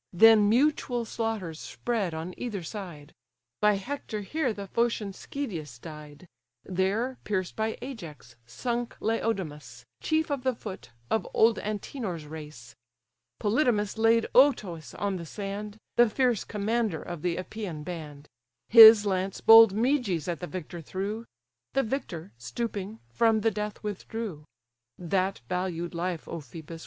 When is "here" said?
4.21-4.51